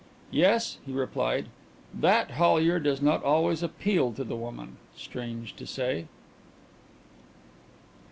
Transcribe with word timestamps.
"Yes," 0.31 0.79
he 0.83 0.91
replied. 0.91 1.45
"That, 1.93 2.31
Hollyer, 2.31 2.79
does 2.79 3.03
not 3.03 3.23
always 3.23 3.61
appeal 3.61 4.11
to 4.13 4.23
the 4.23 4.35
woman, 4.35 4.77
strange 4.95 5.55
to 5.57 5.67
say." 5.67 6.07